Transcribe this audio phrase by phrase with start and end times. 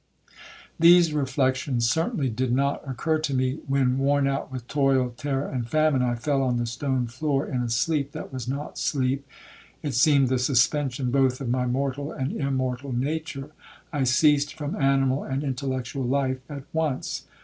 [0.79, 5.69] These reflections certainly did not occur to me, when, worn out with toil, terror, and
[5.69, 10.29] famine, I fell on the stone floor in a sleep that was not sleep,—it seemed
[10.29, 13.51] the suspension both of my mortal and immortal nature.
[13.93, 17.25] I ceased from animal and intellectual life at once.